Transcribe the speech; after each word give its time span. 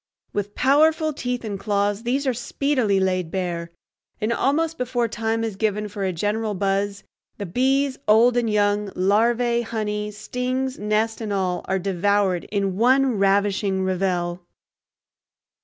With 0.33 0.55
powerful 0.55 1.13
teeth 1.13 1.45
and 1.45 1.59
claws 1.59 2.01
these 2.01 2.25
are 2.25 2.33
speedily 2.33 2.99
laid 2.99 3.29
bare, 3.29 3.69
and 4.19 4.33
almost 4.33 4.79
before 4.79 5.07
time 5.07 5.43
is 5.43 5.55
given 5.55 5.87
for 5.87 6.03
a 6.03 6.11
general 6.11 6.55
buzz 6.55 7.03
the 7.37 7.45
bees, 7.45 7.99
old 8.07 8.35
and 8.35 8.49
young, 8.49 8.91
larvae, 8.95 9.61
honey, 9.61 10.09
stings, 10.09 10.79
nest, 10.79 11.21
and 11.21 11.31
all, 11.31 11.61
are 11.65 11.77
devoured 11.77 12.45
in 12.45 12.77
one 12.77 13.19
ravishing 13.19 13.83
revel. 13.83 14.41